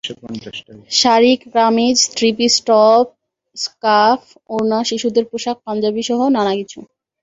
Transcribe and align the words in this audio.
Sari, 0.91 1.31
kameez, 1.53 1.97
three piece, 2.15 2.53
top, 2.65 3.05
scarf, 3.57 4.23
ওড়না, 4.49 4.79
শিশুদের 4.83 5.25
পোশাক, 5.31 5.57
পাঞ্জাবিসহ 5.65 6.19
নানা 6.29 6.53
কিছু। 6.55 6.79